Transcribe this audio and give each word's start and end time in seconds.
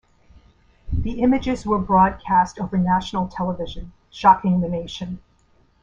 The 0.91 1.21
images 1.21 1.63
were 1.63 1.77
broadcast 1.77 2.57
over 2.59 2.75
national 2.75 3.27
television, 3.27 3.93
shocking 4.09 4.59
the 4.61 4.67
nation. 4.67 5.21